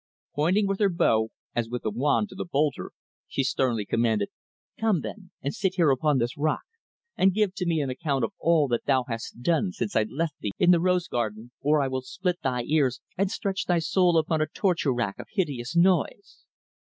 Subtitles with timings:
[0.33, 2.91] Pointing with her bow as with a wand to the boulder,
[3.27, 4.29] she sternly commanded,
[4.79, 6.63] "Come, then, and sit here upon this rock;
[7.15, 10.39] and give to me an account of all that thou hast done since I left
[10.39, 14.17] thee in the rose garden or I will split thy ears and stretch thy soul
[14.17, 16.43] upon a torture rack of hideous noise."